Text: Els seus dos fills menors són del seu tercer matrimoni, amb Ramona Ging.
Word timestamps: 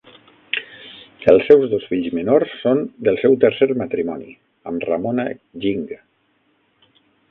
Els 1.33 1.45
seus 1.49 1.67
dos 1.73 1.85
fills 1.91 2.17
menors 2.21 2.57
són 2.63 2.83
del 3.09 3.21
seu 3.27 3.39
tercer 3.45 3.71
matrimoni, 3.85 4.37
amb 4.73 4.91
Ramona 4.93 5.31
Ging. 5.67 5.89